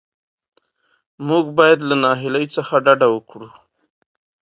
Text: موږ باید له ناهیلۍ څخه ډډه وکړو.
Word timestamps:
موږ 1.27 1.45
باید 1.57 1.79
له 1.89 1.95
ناهیلۍ 2.03 2.45
څخه 2.55 2.73
ډډه 2.85 3.07
وکړو. 3.11 3.49